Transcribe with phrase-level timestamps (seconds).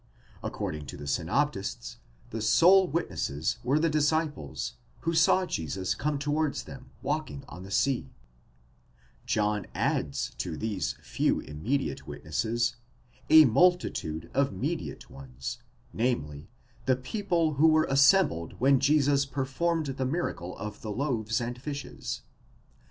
[0.41, 1.97] According to the synoptists,
[2.31, 7.69] the sole witnesses were the disciples, who saw Jesus come towards them, walking on the
[7.69, 8.09] sea:
[9.27, 12.77] John adds to these few immediate witnesses,
[13.29, 15.59] a multitude of mediate ones,
[15.93, 16.49] namely,
[16.87, 22.23] the people who were assembled when Jesus performed the miracle of the loaves and fishes.